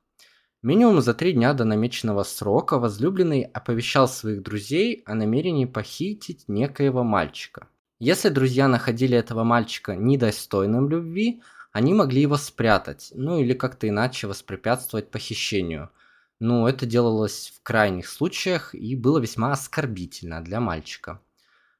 Минимум 0.61 1.01
за 1.01 1.13
три 1.13 1.31
дня 1.31 1.53
до 1.53 1.63
намеченного 1.63 2.23
срока 2.23 2.79
возлюбленный 2.79 3.43
оповещал 3.43 4.07
своих 4.07 4.43
друзей 4.43 5.03
о 5.05 5.15
намерении 5.15 5.65
похитить 5.65 6.43
некоего 6.49 7.03
мальчика. 7.03 7.67
Если 7.97 8.29
друзья 8.29 8.67
находили 8.67 9.17
этого 9.17 9.43
мальчика 9.43 9.95
недостойным 9.95 10.89
любви, 10.89 11.41
они 11.71 11.93
могли 11.93 12.21
его 12.21 12.35
спрятать, 12.35 13.11
ну 13.15 13.39
или 13.39 13.53
как-то 13.53 13.87
иначе 13.87 14.27
воспрепятствовать 14.27 15.11
похищению. 15.11 15.91
Но 16.39 16.67
это 16.67 16.85
делалось 16.85 17.53
в 17.55 17.63
крайних 17.63 18.07
случаях 18.07 18.75
и 18.75 18.95
было 18.95 19.19
весьма 19.19 19.53
оскорбительно 19.53 20.43
для 20.43 20.59
мальчика. 20.59 21.21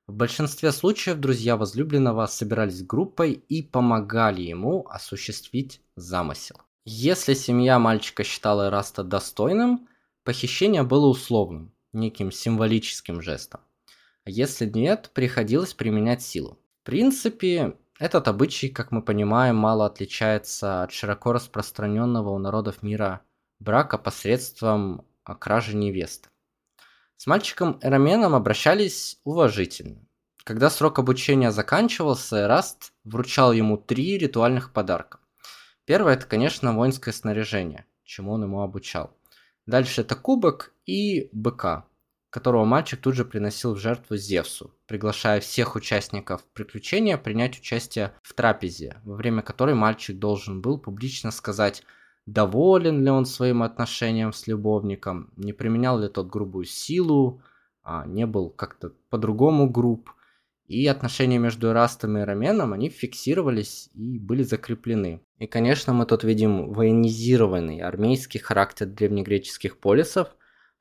В 0.09 0.13
большинстве 0.13 0.71
случаев 0.71 1.19
друзья 1.19 1.55
возлюбленного 1.55 2.25
собирались 2.25 2.83
группой 2.83 3.33
и 3.33 3.61
помогали 3.61 4.41
ему 4.41 4.87
осуществить 4.89 5.83
замысел. 5.95 6.55
Если 6.83 7.35
семья 7.35 7.77
мальчика 7.77 8.23
считала 8.23 8.69
Эраста 8.69 9.03
достойным, 9.03 9.87
похищение 10.23 10.81
было 10.81 11.05
условным, 11.05 11.75
неким 11.93 12.31
символическим 12.31 13.21
жестом. 13.21 13.61
А 14.23 14.31
если 14.31 14.65
нет, 14.65 15.11
приходилось 15.13 15.75
применять 15.75 16.23
силу. 16.23 16.57
В 16.81 16.85
принципе, 16.87 17.77
этот 17.99 18.27
обычай, 18.27 18.69
как 18.69 18.91
мы 18.91 19.03
понимаем, 19.03 19.57
мало 19.57 19.85
отличается 19.85 20.81
от 20.81 20.91
широко 20.91 21.33
распространенного 21.33 22.31
у 22.31 22.39
народов 22.39 22.81
мира 22.81 23.21
брака 23.59 23.99
посредством 23.99 25.05
кражи 25.23 25.77
невесты. 25.77 26.29
С 27.19 27.27
мальчиком 27.27 27.77
Эраменом 27.81 28.33
обращались 28.33 29.19
уважительно. 29.25 29.97
Когда 30.45 30.69
срок 30.69 30.99
обучения 30.99 31.51
заканчивался, 31.51 32.37
Эраст 32.37 32.93
вручал 33.03 33.51
ему 33.51 33.75
три 33.75 34.17
ритуальных 34.17 34.71
подарка. 34.71 35.19
Первое 35.83 36.13
это, 36.13 36.25
конечно, 36.25 36.73
воинское 36.73 37.13
снаряжение, 37.13 37.85
чему 38.05 38.31
он 38.31 38.43
ему 38.43 38.61
обучал. 38.61 39.13
Дальше 39.65 39.99
это 39.99 40.15
кубок 40.15 40.71
и 40.85 41.27
быка, 41.33 41.87
которого 42.29 42.63
мальчик 42.63 43.01
тут 43.01 43.15
же 43.15 43.25
приносил 43.25 43.75
в 43.75 43.79
жертву 43.79 44.15
Зевсу, 44.15 44.73
приглашая 44.87 45.41
всех 45.41 45.75
участников 45.75 46.45
приключения 46.53 47.17
принять 47.17 47.59
участие 47.59 48.13
в 48.23 48.33
трапезе, 48.33 48.95
во 49.03 49.15
время 49.15 49.41
которой 49.41 49.75
мальчик 49.75 50.17
должен 50.17 50.61
был 50.61 50.79
публично 50.79 51.31
сказать 51.31 51.83
доволен 52.33 53.03
ли 53.03 53.09
он 53.09 53.25
своим 53.25 53.63
отношением 53.63 54.33
с 54.33 54.47
любовником, 54.47 55.31
не 55.35 55.53
применял 55.53 55.99
ли 55.99 56.07
тот 56.09 56.27
грубую 56.27 56.65
силу, 56.65 57.41
а 57.83 58.05
не 58.05 58.25
был 58.25 58.49
как-то 58.49 58.91
по-другому 59.09 59.69
груб. 59.69 60.11
И 60.67 60.85
отношения 60.85 61.39
между 61.39 61.69
Эрастом 61.69 62.17
и 62.19 62.21
Раменом, 62.21 62.73
они 62.73 62.89
фиксировались 62.89 63.89
и 63.95 64.19
были 64.19 64.43
закреплены. 64.43 65.21
И, 65.39 65.47
конечно, 65.47 65.93
мы 65.93 66.05
тут 66.05 66.23
видим 66.23 66.71
военизированный 66.71 67.81
армейский 67.81 68.39
характер 68.39 68.85
древнегреческих 68.85 69.79
полисов. 69.79 70.27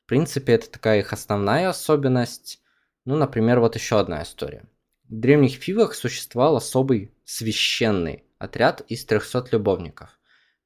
В 0.05 0.09
принципе, 0.09 0.53
это 0.53 0.71
такая 0.71 1.01
их 1.01 1.15
основная 1.15 1.71
особенность. 1.71 2.61
Ну, 3.07 3.17
например, 3.17 3.61
вот 3.61 3.77
еще 3.77 3.99
одна 3.99 4.23
история. 4.23 4.69
В 5.05 5.15
древних 5.15 5.55
Фивах 5.55 5.95
существовал 5.95 6.57
особый 6.57 7.15
священный 7.25 8.25
отряд 8.39 8.83
из 8.89 9.07
300 9.07 9.49
любовников 9.53 10.18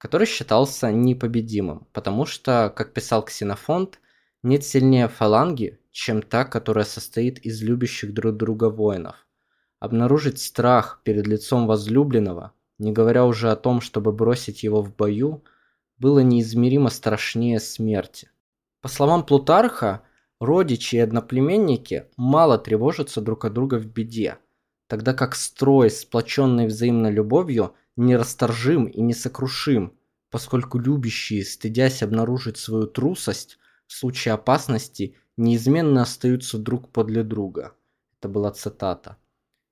который 0.02 0.26
считался 0.26 0.90
непобедимым, 0.90 1.86
потому 1.92 2.26
что, 2.26 2.72
как 2.74 2.92
писал 2.92 3.24
Ксенофонт, 3.24 4.00
нет 4.42 4.64
сильнее 4.64 5.06
фаланги, 5.06 5.78
чем 5.92 6.22
та, 6.22 6.44
которая 6.44 6.84
состоит 6.84 7.38
из 7.38 7.62
любящих 7.62 8.12
друг 8.12 8.36
друга 8.36 8.68
воинов. 8.68 9.14
Обнаружить 9.78 10.40
страх 10.40 11.02
перед 11.04 11.28
лицом 11.28 11.68
возлюбленного, 11.68 12.52
не 12.78 12.90
говоря 12.90 13.24
уже 13.24 13.52
о 13.52 13.54
том, 13.54 13.80
чтобы 13.80 14.10
бросить 14.10 14.64
его 14.64 14.82
в 14.82 14.92
бою, 14.92 15.44
было 15.98 16.18
неизмеримо 16.18 16.90
страшнее 16.90 17.60
смерти. 17.60 18.28
По 18.80 18.88
словам 18.88 19.24
Плутарха, 19.24 20.02
родичи 20.40 20.96
и 20.96 20.98
одноплеменники 20.98 22.06
мало 22.16 22.58
тревожатся 22.58 23.20
друг 23.20 23.44
от 23.44 23.52
друга 23.52 23.76
в 23.76 23.86
беде, 23.86 24.38
тогда 24.88 25.14
как 25.14 25.36
строй, 25.36 25.90
сплоченный 25.90 26.66
взаимной 26.66 27.12
любовью, 27.12 27.76
нерасторжим 27.96 28.86
и 28.86 29.00
несокрушим, 29.00 29.94
поскольку 30.30 30.78
любящие, 30.78 31.44
стыдясь 31.44 32.02
обнаружить 32.02 32.56
свою 32.56 32.86
трусость, 32.86 33.58
в 33.86 33.92
случае 33.92 34.34
опасности 34.34 35.16
неизменно 35.36 36.02
остаются 36.02 36.58
друг 36.58 36.88
подле 36.90 37.22
друга. 37.22 37.74
Это 38.18 38.28
была 38.28 38.50
цитата. 38.52 39.18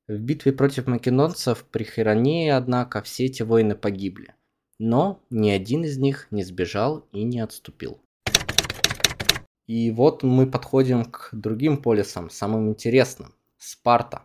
В 0.09 0.19
битве 0.19 0.53
против 0.53 0.87
македонцев 0.87 1.65
при 1.71 1.85
Херонее, 1.85 2.57
однако, 2.57 3.01
все 3.01 3.27
эти 3.27 3.43
воины 3.43 3.77
погибли. 3.77 4.35
Но 4.79 5.23
ни 5.31 5.51
один 5.51 5.85
из 5.85 5.99
них 5.99 6.27
не 6.31 6.43
сбежал 6.43 7.07
и 7.13 7.23
не 7.23 7.41
отступил. 7.41 8.01
И 9.67 9.93
вот 9.93 10.25
мы 10.25 10.51
подходим 10.51 11.05
к 11.05 11.29
другим 11.33 11.81
полисам, 11.81 12.29
самым 12.29 12.71
интересным. 12.71 13.35
Спарта. 13.57 14.25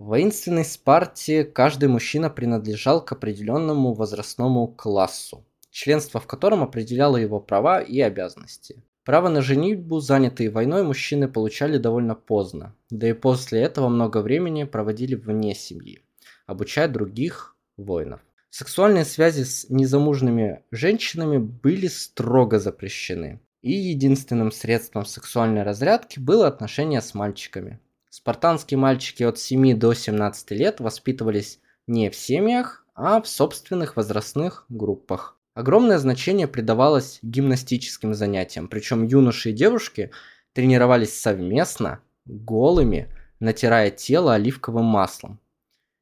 В 0.00 0.06
воинственной 0.06 0.64
Спарте 0.64 1.44
каждый 1.44 1.90
мужчина 1.90 2.30
принадлежал 2.30 3.04
к 3.04 3.12
определенному 3.12 3.92
возрастному 3.92 4.66
классу, 4.66 5.44
членство 5.70 6.20
в 6.20 6.26
котором 6.26 6.62
определяло 6.62 7.18
его 7.18 7.38
права 7.38 7.82
и 7.82 8.00
обязанности. 8.00 8.82
Право 9.04 9.28
на 9.28 9.42
женитьбу, 9.42 10.00
занятые 10.00 10.48
войной, 10.48 10.84
мужчины 10.84 11.28
получали 11.28 11.76
довольно 11.76 12.14
поздно, 12.14 12.74
да 12.88 13.10
и 13.10 13.12
после 13.12 13.60
этого 13.60 13.88
много 13.88 14.22
времени 14.22 14.64
проводили 14.64 15.16
вне 15.16 15.54
семьи, 15.54 16.00
обучая 16.46 16.88
других 16.88 17.54
воинов. 17.76 18.22
Сексуальные 18.48 19.04
связи 19.04 19.42
с 19.42 19.68
незамужными 19.68 20.62
женщинами 20.70 21.36
были 21.36 21.88
строго 21.88 22.58
запрещены, 22.58 23.38
и 23.60 23.72
единственным 23.72 24.50
средством 24.50 25.04
сексуальной 25.04 25.62
разрядки 25.62 26.18
было 26.18 26.48
отношение 26.48 27.02
с 27.02 27.12
мальчиками, 27.12 27.80
Спартанские 28.10 28.76
мальчики 28.76 29.22
от 29.22 29.38
7 29.38 29.78
до 29.78 29.94
17 29.94 30.50
лет 30.50 30.80
воспитывались 30.80 31.60
не 31.86 32.10
в 32.10 32.16
семьях, 32.16 32.84
а 32.94 33.22
в 33.22 33.28
собственных 33.28 33.96
возрастных 33.96 34.66
группах. 34.68 35.38
Огромное 35.54 35.98
значение 35.98 36.48
придавалось 36.48 37.20
гимнастическим 37.22 38.14
занятиям, 38.14 38.66
причем 38.66 39.04
юноши 39.04 39.50
и 39.50 39.52
девушки 39.52 40.10
тренировались 40.52 41.18
совместно, 41.20 42.00
голыми, 42.24 43.08
натирая 43.38 43.90
тело 43.90 44.34
оливковым 44.34 44.86
маслом. 44.86 45.38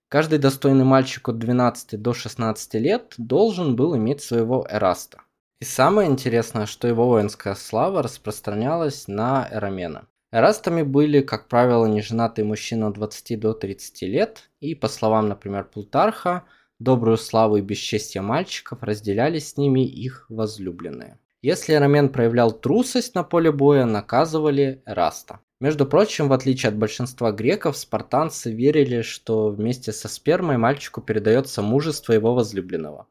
Каждый 0.08 0.38
достойный 0.38 0.84
мальчик 0.84 1.28
от 1.28 1.38
12 1.38 2.00
до 2.00 2.14
16 2.14 2.74
лет 2.74 3.14
должен 3.18 3.76
был 3.76 3.94
иметь 3.98 4.22
своего 4.22 4.66
эраста. 4.66 5.20
И 5.60 5.66
самое 5.66 6.08
интересное, 6.08 6.64
что 6.64 6.88
его 6.88 7.06
воинская 7.06 7.54
слава 7.54 8.02
распространялась 8.02 9.08
на 9.08 9.46
эромена. 9.52 10.06
Эрастами 10.30 10.82
были, 10.82 11.22
как 11.22 11.48
правило, 11.48 11.86
неженатые 11.86 12.44
мужчины 12.44 12.84
от 12.84 12.94
20 12.94 13.40
до 13.40 13.54
30 13.54 14.02
лет, 14.02 14.50
и, 14.60 14.74
по 14.74 14.86
словам, 14.86 15.28
например, 15.28 15.64
Плутарха, 15.64 16.44
добрую 16.78 17.16
славу 17.16 17.56
и 17.56 17.62
бесчестие 17.62 18.20
мальчиков 18.20 18.82
разделяли 18.82 19.38
с 19.38 19.56
ними 19.56 19.86
их 19.86 20.26
возлюбленные. 20.28 21.18
Если 21.40 21.74
Эрамен 21.74 22.10
проявлял 22.10 22.52
трусость 22.52 23.14
на 23.14 23.24
поле 23.24 23.50
боя, 23.50 23.86
наказывали 23.86 24.82
Эраста. 24.84 25.40
Между 25.60 25.86
прочим, 25.86 26.28
в 26.28 26.34
отличие 26.34 26.68
от 26.68 26.76
большинства 26.76 27.32
греков, 27.32 27.78
спартанцы 27.78 28.52
верили, 28.52 29.00
что 29.00 29.48
вместе 29.48 29.92
со 29.92 30.08
спермой 30.08 30.58
мальчику 30.58 31.00
передается 31.00 31.62
мужество 31.62 32.12
его 32.12 32.34
возлюбленного. 32.34 33.06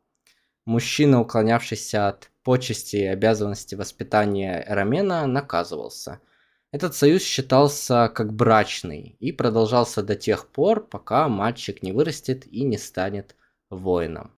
Мужчина, 0.66 1.20
уклонявшийся 1.20 2.10
от 2.10 2.30
почести 2.44 2.98
и 2.98 3.06
обязанности 3.06 3.74
воспитания 3.74 4.64
Эрамена, 4.68 5.26
наказывался– 5.26 6.20
этот 6.72 6.96
союз 6.96 7.22
считался 7.22 8.12
как 8.14 8.34
брачный 8.34 9.16
и 9.20 9.32
продолжался 9.32 10.04
до 10.04 10.16
тех 10.16 10.48
пор, 10.48 10.86
пока 10.86 11.30
мальчик 11.30 11.82
не 11.82 11.92
вырастет 11.92 12.46
и 12.46 12.64
не 12.64 12.78
станет 12.78 13.36
воином. 13.70 14.32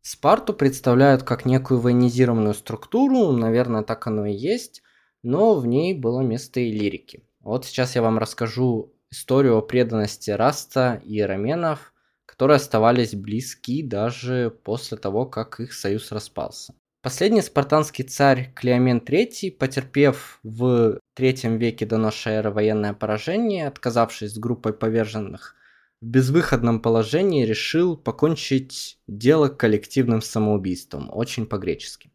Спарту 0.00 0.54
представляют 0.54 1.22
как 1.22 1.44
некую 1.44 1.80
военизированную 1.80 2.54
структуру, 2.54 3.32
наверное, 3.32 3.82
так 3.82 4.06
оно 4.06 4.24
и 4.24 4.32
есть, 4.32 4.82
но 5.22 5.54
в 5.54 5.66
ней 5.66 5.94
было 5.94 6.20
место 6.20 6.60
и 6.60 6.70
лирики. 6.70 7.24
Вот 7.40 7.64
сейчас 7.66 7.94
я 7.94 8.02
вам 8.02 8.18
расскажу 8.18 8.94
историю 9.10 9.58
о 9.58 9.62
преданности 9.62 10.30
Раста 10.30 11.02
и 11.04 11.20
Раменов, 11.20 11.92
которые 12.24 12.56
оставались 12.56 13.14
близки 13.14 13.82
даже 13.82 14.56
после 14.64 14.96
того, 14.96 15.26
как 15.26 15.60
их 15.60 15.72
союз 15.72 16.12
распался. 16.12 16.74
Последний 17.08 17.40
спартанский 17.40 18.04
царь 18.04 18.52
Клеомен 18.54 18.98
III, 18.98 19.52
потерпев 19.52 20.40
в 20.42 20.98
III 21.18 21.56
веке 21.56 21.86
до 21.86 21.96
нашей 21.96 22.34
эры 22.34 22.50
военное 22.50 22.92
поражение, 22.92 23.66
отказавшись 23.66 24.34
с 24.34 24.38
группой 24.38 24.74
поверженных 24.74 25.54
в 26.02 26.06
безвыходном 26.06 26.80
положении, 26.80 27.46
решил 27.46 27.96
покончить 27.96 28.98
дело 29.06 29.48
коллективным 29.48 30.20
самоубийством, 30.20 31.08
очень 31.10 31.46
по-гречески. 31.46 32.12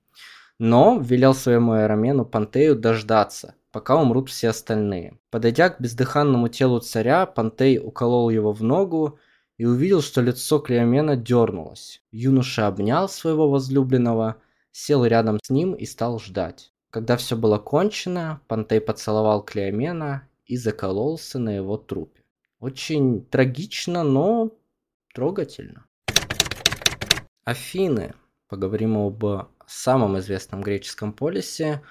Но 0.60 1.00
велел 1.00 1.34
своему 1.34 1.72
аэромену 1.72 2.24
Пантею 2.24 2.76
дождаться, 2.76 3.56
пока 3.72 3.96
умрут 3.96 4.30
все 4.30 4.50
остальные. 4.50 5.18
Подойдя 5.32 5.70
к 5.70 5.82
бездыханному 5.82 6.50
телу 6.50 6.80
царя, 6.82 7.26
Пантей 7.26 7.80
уколол 7.80 8.30
его 8.30 8.54
в 8.54 8.62
ногу 8.62 9.18
и 9.58 9.66
увидел, 9.66 10.04
что 10.04 10.22
лицо 10.22 10.60
Клеомена 10.60 11.16
дернулось. 11.16 12.04
Юноша 12.12 12.68
обнял 12.68 13.10
своего 13.10 13.50
возлюбленного– 13.50 14.36
сел 14.74 15.06
рядом 15.06 15.40
с 15.42 15.50
ним 15.50 15.74
и 15.74 15.86
стал 15.86 16.20
ждать. 16.20 16.74
Когда 16.90 17.16
все 17.16 17.38
было 17.38 17.58
кончено, 17.58 18.42
Пантей 18.48 18.82
поцеловал 18.82 19.42
Клеомена 19.44 20.28
и 20.46 20.58
закололся 20.58 21.40
на 21.40 21.56
его 21.56 21.78
трупе. 21.78 22.22
Очень 22.60 23.26
трагично, 23.26 24.04
но 24.04 24.52
трогательно. 25.14 25.86
Афины. 27.46 28.14
Поговорим 28.48 28.98
об 28.98 29.24
самом 29.66 30.20
известном 30.20 30.62
греческом 30.62 31.14
полисе. 31.14 31.82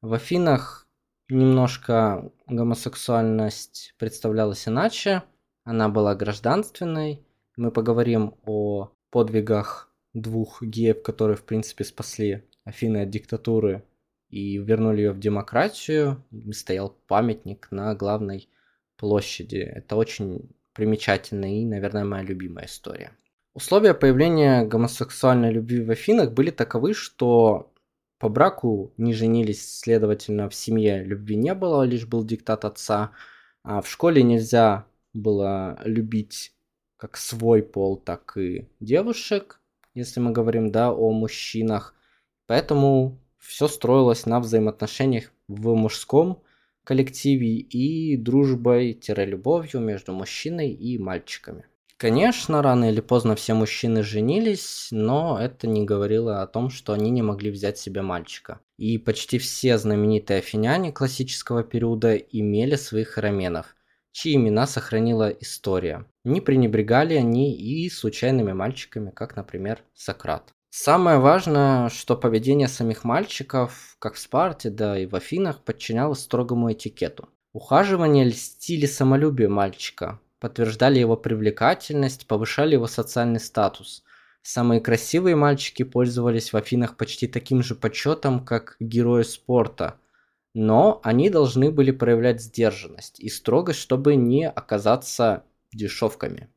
В 0.00 0.12
Афинах 0.12 0.86
немножко 1.28 2.32
гомосексуальность 2.46 3.94
представлялась 3.98 4.66
иначе. 4.68 5.22
Она 5.64 5.88
была 5.88 6.14
гражданственной. 6.14 7.26
Мы 7.56 7.70
поговорим 7.70 8.34
о 8.44 8.90
подвигах 9.10 9.92
двух 10.20 10.62
геев, 10.62 11.02
которые, 11.02 11.36
в 11.36 11.44
принципе, 11.44 11.84
спасли 11.84 12.42
Афины 12.64 13.02
от 13.02 13.10
диктатуры 13.10 13.84
и 14.30 14.58
вернули 14.58 15.02
ее 15.02 15.12
в 15.12 15.20
демократию, 15.20 16.24
стоял 16.52 16.96
памятник 17.06 17.68
на 17.70 17.94
главной 17.94 18.48
площади. 18.96 19.58
Это 19.58 19.96
очень 19.96 20.50
примечательная 20.72 21.60
и, 21.60 21.64
наверное, 21.64 22.04
моя 22.04 22.22
любимая 22.22 22.66
история. 22.66 23.12
Условия 23.54 23.94
появления 23.94 24.64
гомосексуальной 24.64 25.52
любви 25.52 25.82
в 25.82 25.90
Афинах 25.90 26.32
были 26.32 26.50
таковы, 26.50 26.92
что 26.92 27.72
по 28.18 28.28
браку 28.28 28.92
не 28.96 29.12
женились, 29.12 29.80
следовательно, 29.80 30.48
в 30.48 30.54
семье 30.54 31.04
любви 31.04 31.36
не 31.36 31.54
было, 31.54 31.82
лишь 31.82 32.06
был 32.06 32.24
диктат 32.24 32.64
отца. 32.64 33.12
А 33.62 33.82
в 33.82 33.88
школе 33.88 34.22
нельзя 34.22 34.86
было 35.12 35.78
любить 35.84 36.52
как 36.96 37.16
свой 37.16 37.62
пол, 37.62 37.96
так 37.96 38.36
и 38.36 38.68
девушек 38.80 39.60
если 39.96 40.20
мы 40.20 40.30
говорим, 40.30 40.70
да, 40.70 40.92
о 40.92 41.10
мужчинах. 41.10 41.94
Поэтому 42.46 43.18
все 43.38 43.66
строилось 43.66 44.26
на 44.26 44.40
взаимоотношениях 44.40 45.32
в 45.48 45.74
мужском 45.74 46.42
коллективе 46.84 47.56
и 47.56 48.16
дружбой-любовью 48.16 49.80
между 49.80 50.12
мужчиной 50.12 50.70
и 50.70 50.98
мальчиками. 50.98 51.64
Конечно, 51.96 52.60
рано 52.60 52.90
или 52.90 53.00
поздно 53.00 53.36
все 53.36 53.54
мужчины 53.54 54.02
женились, 54.02 54.88
но 54.90 55.38
это 55.40 55.66
не 55.66 55.82
говорило 55.82 56.42
о 56.42 56.46
том, 56.46 56.68
что 56.68 56.92
они 56.92 57.10
не 57.10 57.22
могли 57.22 57.50
взять 57.50 57.78
себе 57.78 58.02
мальчика. 58.02 58.60
И 58.76 58.98
почти 58.98 59.38
все 59.38 59.78
знаменитые 59.78 60.38
афиняне 60.38 60.92
классического 60.92 61.64
периода 61.64 62.14
имели 62.14 62.74
своих 62.74 63.16
раменов, 63.16 63.75
чьи 64.16 64.34
имена 64.34 64.66
сохранила 64.66 65.28
история. 65.28 66.06
Не 66.24 66.40
пренебрегали 66.40 67.14
они 67.14 67.54
и 67.54 67.90
случайными 67.90 68.54
мальчиками, 68.54 69.10
как, 69.10 69.36
например, 69.36 69.82
Сократ. 69.94 70.54
Самое 70.70 71.18
важное, 71.18 71.90
что 71.90 72.16
поведение 72.16 72.68
самих 72.68 73.04
мальчиков, 73.04 73.96
как 73.98 74.14
в 74.14 74.18
Спарте, 74.18 74.70
да 74.70 74.98
и 74.98 75.04
в 75.04 75.14
Афинах, 75.14 75.62
подчинялось 75.62 76.20
строгому 76.20 76.72
этикету. 76.72 77.28
Ухаживание 77.52 78.24
льстили 78.24 78.86
самолюбие 78.86 79.48
мальчика, 79.48 80.18
подтверждали 80.40 80.98
его 80.98 81.18
привлекательность, 81.18 82.26
повышали 82.26 82.72
его 82.72 82.86
социальный 82.86 83.40
статус. 83.40 84.02
Самые 84.40 84.80
красивые 84.80 85.36
мальчики 85.36 85.82
пользовались 85.82 86.54
в 86.54 86.56
Афинах 86.56 86.96
почти 86.96 87.26
таким 87.26 87.62
же 87.62 87.74
почетом, 87.74 88.46
как 88.46 88.76
герои 88.80 89.24
спорта– 89.24 89.96
но 90.56 91.00
они 91.02 91.28
должны 91.28 91.70
были 91.70 91.90
проявлять 91.90 92.40
сдержанность 92.40 93.20
и 93.20 93.28
строгость, 93.28 93.78
чтобы 93.78 94.16
не 94.16 94.48
оказаться 94.48 95.44
дешевками. 95.70 96.48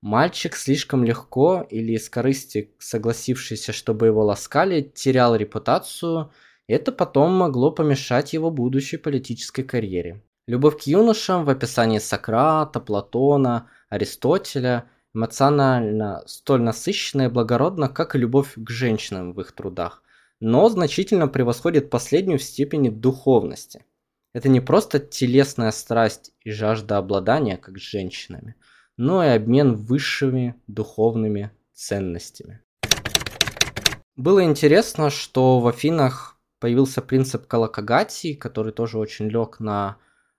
Мальчик 0.00 0.56
слишком 0.56 1.04
легко 1.04 1.64
или 1.70 1.92
из 1.92 2.10
корысти 2.10 2.74
согласившийся, 2.80 3.72
чтобы 3.72 4.06
его 4.06 4.24
ласкали, 4.24 4.80
терял 4.82 5.36
репутацию, 5.36 6.32
это 6.66 6.90
потом 6.90 7.30
могло 7.30 7.70
помешать 7.70 8.32
его 8.32 8.50
будущей 8.50 8.96
политической 8.96 9.62
карьере. 9.62 10.20
Любовь 10.48 10.82
к 10.82 10.88
юношам 10.88 11.44
в 11.44 11.50
описании 11.50 12.00
Сократа, 12.00 12.80
Платона, 12.80 13.70
Аристотеля 13.88 14.90
эмоционально 15.14 16.24
столь 16.26 16.62
насыщенна 16.62 17.26
и 17.26 17.28
благородна, 17.28 17.88
как 17.88 18.16
и 18.16 18.18
любовь 18.18 18.54
к 18.56 18.68
женщинам 18.68 19.32
в 19.32 19.40
их 19.40 19.52
трудах 19.52 20.02
но 20.40 20.68
значительно 20.68 21.28
превосходит 21.28 21.90
последнюю 21.90 22.38
в 22.38 22.42
степени 22.42 22.88
духовности. 22.88 23.84
Это 24.32 24.48
не 24.48 24.60
просто 24.60 24.98
телесная 24.98 25.70
страсть 25.70 26.32
и 26.42 26.50
жажда 26.50 26.98
обладания, 26.98 27.56
как 27.56 27.78
с 27.78 27.82
женщинами, 27.82 28.54
но 28.96 29.24
и 29.24 29.28
обмен 29.28 29.74
высшими 29.74 30.54
духовными 30.66 31.50
ценностями. 31.72 32.60
Было 34.16 34.44
интересно, 34.44 35.10
что 35.10 35.60
в 35.60 35.68
Афинах 35.68 36.38
появился 36.58 37.00
принцип 37.00 37.46
колокогатии, 37.46 38.34
который 38.34 38.72
тоже 38.72 38.98
очень 38.98 39.28
лег 39.28 39.60
на 39.60 39.96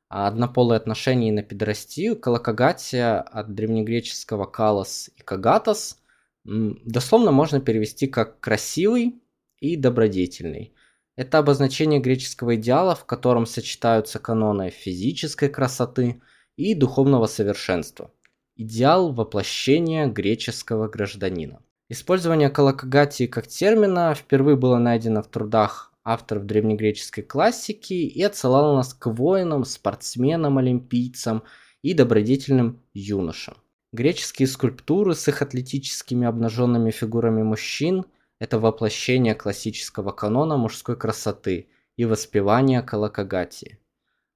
однополые 0.09 0.77
отношения 0.77 1.29
и 1.29 1.33
на 1.33 1.43
педерастию. 1.43 2.19
Колокогатия 2.19 3.21
от 3.21 3.55
древнегреческого 3.55 4.45
калос 4.45 5.09
и 5.15 5.21
кагатос 5.21 5.97
дословно 6.43 7.31
можно 7.31 7.62
перевести 7.62 8.07
как 8.07 8.39
красивый 8.39 9.21
и 9.59 9.75
добродетельный. 9.75 10.73
Это 11.15 11.39
обозначение 11.39 11.99
греческого 11.99 12.55
идеала, 12.55 12.95
в 12.95 13.05
котором 13.05 13.45
сочетаются 13.45 14.19
каноны 14.19 14.69
физической 14.69 15.49
красоты 15.49 16.21
и 16.55 16.73
духовного 16.73 17.27
совершенства. 17.27 18.11
Идеал 18.55 19.11
воплощения 19.11 20.07
греческого 20.07 20.87
гражданина. 20.87 21.61
Использование 21.89 22.49
колокогатии 22.49 23.25
как 23.25 23.47
термина 23.47 24.13
впервые 24.15 24.55
было 24.55 24.77
найдено 24.77 25.21
в 25.21 25.27
трудах 25.27 25.93
авторов 26.03 26.45
древнегреческой 26.45 27.23
классики 27.23 27.93
и 27.93 28.23
отсылало 28.23 28.75
нас 28.75 28.93
к 28.93 29.07
воинам, 29.07 29.65
спортсменам, 29.65 30.57
олимпийцам 30.57 31.43
и 31.81 31.93
добродетельным 31.93 32.81
юношам. 32.93 33.55
Греческие 33.91 34.47
скульптуры 34.47 35.15
с 35.15 35.27
их 35.27 35.41
атлетическими 35.41 36.27
обнаженными 36.27 36.91
фигурами 36.91 37.43
мужчин– 37.43 38.05
это 38.39 38.58
воплощение 38.58 39.36
классического 39.36 40.12
канона 40.12 40.58
мужской 40.58 40.97
красоты 40.97 41.69
и 41.97 42.06
воспевание 42.06 42.82
Калакагати. 42.82 43.80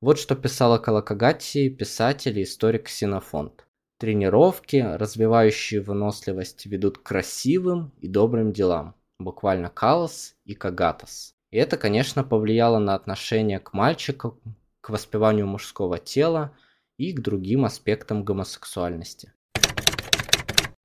Вот 0.02 0.20
что 0.20 0.36
писал 0.36 0.74
о 0.74 0.80
Калакагати 0.80 1.70
писатель 1.70 2.38
и 2.38 2.44
историк 2.44 2.88
Ксенофонт. 2.88 3.66
Тренировки, 3.98 4.76
развивающие 4.76 5.80
выносливость, 5.80 6.66
ведут 6.66 6.98
к 6.98 7.04
красивым 7.04 7.94
и 8.02 8.10
добрым 8.10 8.52
делам, 8.52 8.96
буквально 9.18 9.70
калос 9.70 10.36
и 10.44 10.56
кагатос. 10.56 11.36
И 11.52 11.58
это, 11.58 11.78
конечно, 11.78 12.26
повлияло 12.26 12.80
на 12.80 12.96
отношение 12.96 13.60
к 13.60 13.72
мальчику, 13.72 14.42
к 14.82 14.90
воспеванию 14.90 15.48
мужского 15.48 16.00
тела 16.00 16.54
и 16.98 17.14
к 17.14 17.22
другим 17.22 17.64
аспектам 17.64 18.26
гомосексуальности. 18.26 19.32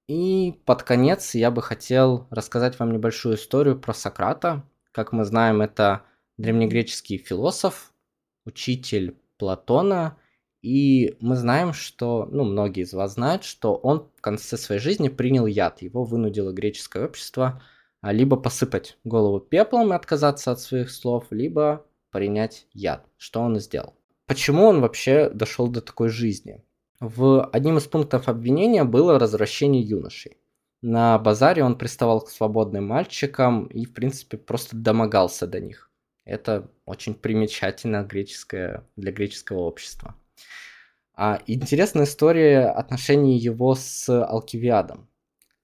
И 0.08 0.58
под 0.64 0.84
конец 0.84 1.34
я 1.34 1.50
бы 1.50 1.60
хотел 1.60 2.26
рассказать 2.30 2.78
вам 2.78 2.92
небольшую 2.92 3.36
историю 3.36 3.78
про 3.78 3.92
Сократа. 3.92 4.64
Как 4.90 5.12
мы 5.12 5.24
знаем, 5.26 5.60
это 5.60 6.02
древнегреческий 6.38 7.18
философ, 7.18 7.92
учитель 8.46 9.18
Платона. 9.36 10.16
И 10.62 11.16
мы 11.20 11.36
знаем, 11.36 11.74
что, 11.74 12.26
ну, 12.32 12.44
многие 12.44 12.84
из 12.84 12.94
вас 12.94 13.14
знают, 13.14 13.44
что 13.44 13.74
он 13.74 14.08
в 14.16 14.20
конце 14.22 14.56
своей 14.56 14.80
жизни 14.80 15.10
принял 15.10 15.46
яд. 15.46 15.82
Его 15.82 16.04
вынудило 16.04 16.52
греческое 16.52 17.04
общество 17.04 17.62
а, 18.00 18.12
либо 18.12 18.36
посыпать 18.36 18.96
голову 19.04 19.40
пеплом 19.40 19.92
и 19.92 19.96
отказаться 19.96 20.50
от 20.50 20.60
своих 20.60 20.90
слов, 20.90 21.26
либо 21.30 21.86
принять 22.10 22.66
яд. 22.72 23.06
Что 23.18 23.42
он 23.42 23.58
и 23.58 23.60
сделал. 23.60 23.94
Почему 24.26 24.64
он 24.64 24.80
вообще 24.80 25.28
дошел 25.28 25.68
до 25.68 25.82
такой 25.82 26.08
жизни? 26.08 26.64
В 27.00 27.44
одним 27.52 27.78
из 27.78 27.86
пунктов 27.86 28.28
обвинения 28.28 28.82
было 28.82 29.18
развращение 29.18 29.82
юношей. 29.82 30.36
На 30.82 31.18
базаре 31.18 31.62
он 31.62 31.78
приставал 31.78 32.20
к 32.20 32.30
свободным 32.30 32.86
мальчикам 32.86 33.66
и, 33.66 33.84
в 33.84 33.92
принципе, 33.92 34.36
просто 34.36 34.76
домогался 34.76 35.46
до 35.46 35.60
них. 35.60 35.90
Это 36.24 36.70
очень 36.84 37.14
примечательно 37.14 38.02
греческое, 38.02 38.84
для 38.96 39.12
греческого 39.12 39.60
общества. 39.60 40.16
А 41.14 41.40
интересная 41.46 42.04
история 42.04 42.66
отношений 42.66 43.38
его 43.38 43.74
с 43.74 44.08
Алкивиадом. 44.08 45.08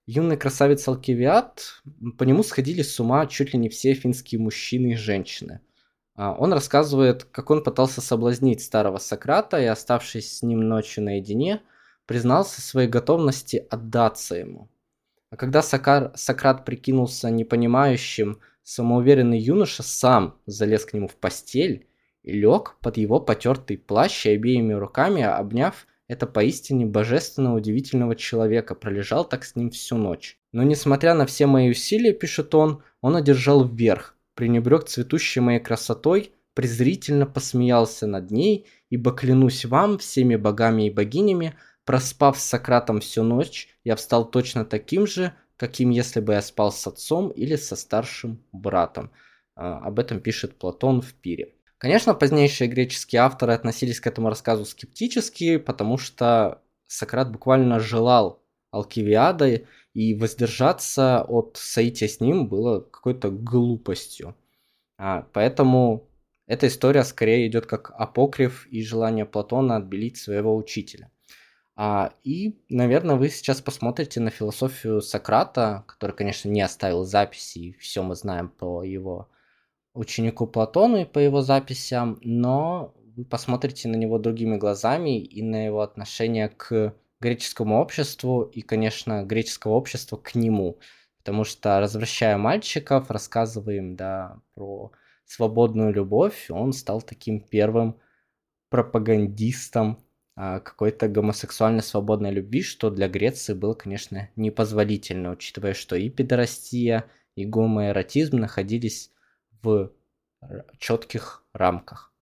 Юный 0.07 0.37
красавец 0.37 0.87
Алкивиад, 0.87 1.83
по 2.19 2.25
нему 2.25 2.43
сходили 2.43 2.83
с 2.83 2.99
ума 3.01 3.27
чуть 3.27 3.55
ли 3.55 3.59
не 3.59 3.69
все 3.69 3.95
финские 3.95 4.41
мужчины 4.41 4.93
и 4.93 4.97
женщины. 4.97 5.61
А 6.17 6.33
он 6.33 6.53
рассказывает, 6.53 7.25
как 7.25 7.51
он 7.51 7.63
пытался 7.63 8.01
соблазнить 8.01 8.63
старого 8.63 8.99
Сократа 8.99 9.61
и, 9.61 9.67
оставшись 9.67 10.39
с 10.39 10.43
ним 10.43 10.61
ночью 10.61 11.03
наедине, 11.05 11.63
признался 12.07 12.61
своей 12.61 12.89
готовности 12.89 13.67
отдаться 13.71 14.37
ему. 14.37 14.69
А 15.31 15.37
когда 15.37 15.63
Сокар, 15.63 16.13
Сократ 16.15 16.65
прикинулся 16.65 17.31
непонимающим, 17.31 18.39
самоуверенный 18.63 19.39
юноша 19.39 19.83
сам 19.83 20.39
залез 20.47 20.85
к 20.85 20.93
нему 20.93 21.09
в 21.09 21.17
постель 21.17 21.89
и 22.23 22.33
лег 22.33 22.77
под 22.81 22.97
его 22.97 23.19
потертый 23.19 23.77
плащ 23.77 24.27
и 24.27 24.31
обеими 24.31 24.73
руками, 24.75 25.23
обняв 25.23 25.87
это 26.07 26.27
поистине 26.27 26.87
божественно 26.87 27.55
удивительного 27.55 28.15
человека, 28.15 28.77
пролежал 28.77 29.25
так 29.25 29.45
с 29.45 29.57
ним 29.57 29.71
всю 29.71 29.97
ночь. 29.97 30.39
Но 30.53 30.63
несмотря 30.63 31.15
на 31.15 31.27
все 31.27 31.47
мои 31.47 31.71
усилия, 31.71 32.13
пишет 32.13 32.55
он, 32.55 32.83
он 33.01 33.17
одержал 33.17 33.67
вверх, 33.67 34.14
пренебрег 34.35 34.85
цветущей 34.85 35.41
моей 35.41 35.61
красотой, 35.61 36.33
презрительно 36.55 37.27
посмеялся 37.27 38.07
над 38.07 38.31
ней, 38.31 38.67
ибо 38.91 39.13
клянусь 39.13 39.65
вам, 39.65 39.99
всеми 39.99 40.37
богами 40.37 40.87
и 40.87 40.91
богинями, 40.91 41.57
проспав 41.85 42.39
с 42.39 42.45
Сократом 42.45 43.01
всю 43.01 43.23
ночь, 43.23 43.69
я 43.85 43.97
встал 43.97 44.31
точно 44.31 44.65
таким 44.65 45.07
же, 45.07 45.35
каким 45.57 45.91
если 45.91 46.21
бы 46.21 46.35
я 46.35 46.43
спал 46.43 46.73
с 46.73 46.87
отцом 46.87 47.31
или 47.31 47.57
со 47.57 47.77
старшим 47.77 48.43
братом. 48.53 49.11
А, 49.57 49.79
об 49.79 49.99
этом 49.99 50.21
пишет 50.21 50.59
Платон 50.59 51.01
в 51.01 51.15
Пире. 51.15 51.55
Конечно, 51.79 52.15
позднейшие 52.15 52.69
греческие 52.69 53.21
авторы 53.23 53.53
относились 53.53 54.01
к 54.01 54.07
этому 54.07 54.29
рассказу 54.29 54.65
скептически, 54.65 55.59
потому 55.59 55.99
что 55.99 56.63
Сократ 56.87 57.31
буквально 57.31 57.79
желал 57.81 58.43
Алкивиада, 58.71 59.63
и 59.95 60.15
воздержаться 60.15 61.23
от 61.23 61.57
соития 61.57 62.09
с 62.09 62.21
ним 62.21 62.49
было 62.49 62.81
какой-то 62.81 63.31
глупостью. 63.31 64.37
А, 64.99 65.27
поэтому 65.33 66.09
эта 66.47 66.67
история 66.67 67.05
скорее 67.05 67.47
идет 67.47 67.67
как 67.67 67.93
апокриф 67.97 68.67
и 68.67 68.83
желание 68.83 69.25
Платона 69.25 69.77
отбелить 69.77 70.19
своего 70.19 70.55
учителя. 70.55 71.11
А, 71.77 72.13
и, 72.23 72.59
наверное, 72.69 73.17
вы 73.17 73.29
сейчас 73.29 73.61
посмотрите 73.61 74.21
на 74.21 74.31
философию 74.31 75.01
Сократа, 75.01 75.85
который, 75.87 76.13
конечно, 76.13 76.49
не 76.49 76.61
оставил 76.61 77.05
записи, 77.05 77.59
и 77.59 77.73
все 77.73 78.03
мы 78.03 78.15
знаем 78.15 78.49
по 78.49 78.83
его 78.83 79.29
ученику 79.95 80.47
Платону 80.47 80.99
и 80.99 81.05
по 81.05 81.19
его 81.21 81.41
записям, 81.43 82.19
но 82.23 82.95
вы 83.17 83.25
посмотрите 83.25 83.89
на 83.89 83.97
него 83.97 84.19
другими 84.19 84.57
глазами 84.57 85.21
и 85.21 85.43
на 85.43 85.67
его 85.67 85.81
отношение 85.83 86.49
к 86.49 86.95
греческому 87.25 87.81
обществу 87.81 88.43
и, 88.43 88.61
конечно, 88.61 89.25
греческого 89.25 89.73
общества 89.73 90.17
к 90.19 90.35
нему. 90.35 90.79
Потому 91.19 91.45
что, 91.45 91.81
развращая 91.81 92.37
мальчиков, 92.37 93.11
рассказываем 93.11 93.97
да, 93.97 94.41
про 94.55 94.93
свободную 95.25 95.93
любовь, 95.93 96.51
он 96.51 96.75
стал 96.75 97.01
таким 97.01 97.41
первым 97.41 97.99
пропагандистом 98.69 100.05
а, 100.37 100.61
какой-то 100.61 101.09
гомосексуальной 101.09 101.83
свободной 101.83 102.31
любви, 102.31 102.63
что 102.63 102.91
для 102.91 103.09
Греции 103.09 103.55
было, 103.55 103.75
конечно, 103.75 104.29
непозволительно, 104.37 105.31
учитывая, 105.31 105.73
что 105.73 105.97
и 105.97 106.11
педорастия, 106.11 107.05
и 107.37 107.47
гомоэротизм 107.47 108.37
находились 108.37 109.13
в 109.63 109.93
четких 110.79 111.45
рамках. 111.55 112.14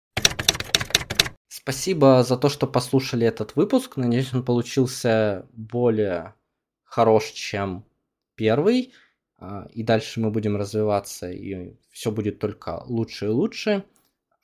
Спасибо 1.54 2.24
за 2.24 2.38
то, 2.38 2.48
что 2.48 2.66
послушали 2.66 3.28
этот 3.28 3.58
выпуск. 3.58 3.98
Надеюсь, 3.98 4.34
он 4.34 4.46
получился 4.46 5.50
более 5.52 6.34
хорош, 6.86 7.26
чем 7.32 7.84
первый. 8.36 8.94
А, 9.38 9.68
и 9.74 9.84
дальше 9.84 10.22
мы 10.22 10.32
будем 10.32 10.56
развиваться, 10.56 11.30
и 11.30 11.76
все 11.90 12.10
будет 12.10 12.40
только 12.40 12.82
лучше 12.86 13.26
и 13.26 13.28
лучше. 13.28 13.84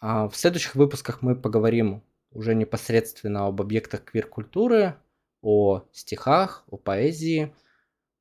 А, 0.02 0.28
в 0.28 0.36
следующих 0.36 0.76
выпусках 0.76 1.22
мы 1.22 1.38
поговорим 1.38 2.04
уже 2.32 2.54
непосредственно 2.54 3.48
об 3.48 3.62
объектах 3.62 4.04
квир-культуры, 4.04 4.98
о 5.42 5.84
стихах, 5.94 6.66
о 6.70 6.76
поэзии, 6.76 7.56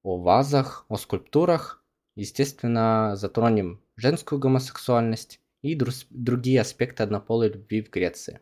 о 0.04 0.16
вазах, 0.16 0.86
о 0.88 0.96
скульптурах. 0.96 1.82
Естественно, 2.14 3.16
затронем 3.16 3.82
женскую 3.96 4.38
гомосексуальность 4.38 5.40
и 5.62 5.76
другие 6.10 6.60
аспекты 6.60 7.02
однополой 7.02 7.48
любви 7.48 7.82
в 7.82 7.90
Греции. 7.90 8.38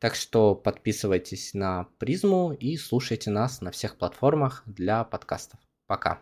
Так 0.00 0.14
что 0.14 0.54
подписывайтесь 0.54 1.54
на 1.54 1.88
призму 1.98 2.52
и 2.52 2.76
слушайте 2.76 3.30
нас 3.30 3.60
на 3.60 3.72
всех 3.72 3.96
платформах 3.98 4.62
для 4.66 5.04
подкастов. 5.04 5.58
Пока. 5.86 6.16